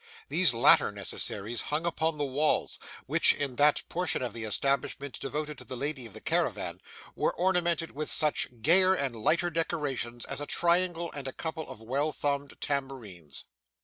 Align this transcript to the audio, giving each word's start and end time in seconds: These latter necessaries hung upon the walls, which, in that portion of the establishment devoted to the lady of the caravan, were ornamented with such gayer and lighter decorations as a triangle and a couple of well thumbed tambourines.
These 0.29 0.51
latter 0.51 0.91
necessaries 0.91 1.61
hung 1.61 1.85
upon 1.85 2.17
the 2.17 2.25
walls, 2.25 2.79
which, 3.05 3.35
in 3.35 3.53
that 3.57 3.83
portion 3.87 4.23
of 4.23 4.33
the 4.33 4.45
establishment 4.45 5.19
devoted 5.19 5.59
to 5.59 5.63
the 5.63 5.77
lady 5.77 6.07
of 6.07 6.13
the 6.13 6.19
caravan, 6.21 6.81
were 7.15 7.35
ornamented 7.35 7.91
with 7.91 8.09
such 8.09 8.47
gayer 8.63 8.95
and 8.95 9.15
lighter 9.15 9.51
decorations 9.51 10.25
as 10.25 10.41
a 10.41 10.47
triangle 10.47 11.11
and 11.11 11.27
a 11.27 11.31
couple 11.31 11.69
of 11.69 11.83
well 11.83 12.11
thumbed 12.11 12.57
tambourines. 12.59 13.43